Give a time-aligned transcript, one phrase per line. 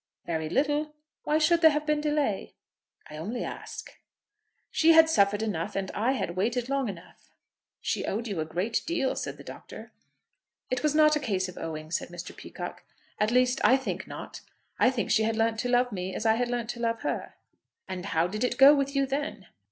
[0.25, 0.95] "Very little.
[1.25, 2.55] Why should there have been delay?"
[3.07, 3.91] "I only ask."
[4.71, 7.29] "She had suffered enough, and I had waited long enough."
[7.81, 9.91] "She owed you a great deal," said the Doctor.
[10.71, 12.35] "It was not a case of owing," said Mr.
[12.35, 12.83] Peacocke.
[13.19, 14.41] "At least I think not.
[14.79, 17.35] I think she had learnt to love me as I had learnt to love her."
[17.87, 19.45] "And how did it go with you then?"